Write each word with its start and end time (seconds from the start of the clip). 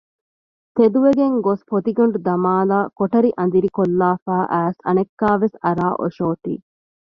ތެދުވެގެން 0.75 1.37
ގޮސް 1.45 1.63
ފޮތިގަނޑު 1.69 2.17
ދަމާލައި 2.27 2.87
ކޮޓަރި 2.97 3.29
އަނދިރިކޮށްލާފައި 3.37 4.45
އައިސް 4.51 4.81
އަނެއްކާވެސް 4.85 5.57
އަރާ 5.63 5.87
އޮށޯތީ 5.99 6.53